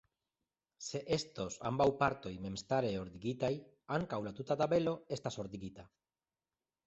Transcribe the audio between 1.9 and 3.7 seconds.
partoj memstare ordigitaj,